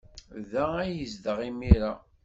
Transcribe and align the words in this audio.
Da 0.51 0.63
ay 0.81 0.91
yezdeɣ 0.99 1.37
imir-a. 1.49 1.93